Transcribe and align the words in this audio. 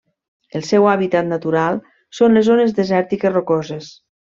El 0.59 0.63
seu 0.69 0.87
hàbitat 0.93 1.29
natural 1.35 1.79
són 2.21 2.37
les 2.41 2.51
zones 2.51 2.77
desèrtiques 2.83 3.41
rocoses. 3.41 3.97